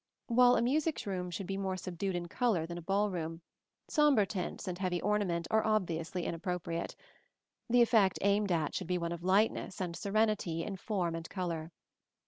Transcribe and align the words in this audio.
While 0.25 0.55
a 0.55 0.63
music 0.63 1.05
room 1.05 1.29
should 1.29 1.45
be 1.45 1.57
more 1.57 1.77
subdued 1.77 2.15
in 2.15 2.27
color 2.27 2.65
than 2.65 2.79
a 2.79 2.81
ball 2.81 3.11
room, 3.11 3.43
sombre 3.87 4.25
tints 4.25 4.67
and 4.67 4.79
heavy 4.79 4.99
ornament 4.99 5.47
are 5.51 5.63
obviously 5.63 6.25
inappropriate: 6.25 6.95
the 7.69 7.83
effect 7.83 8.17
aimed 8.23 8.51
at 8.51 8.73
should 8.73 8.87
be 8.87 8.97
one 8.97 9.11
of 9.11 9.23
lightness 9.23 9.79
and 9.79 9.95
serenity 9.95 10.63
in 10.63 10.77
form 10.77 11.13
and 11.13 11.29
color. 11.29 11.71